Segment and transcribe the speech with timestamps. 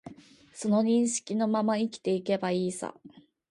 [0.51, 2.95] その認識のまま生きていけばいいさ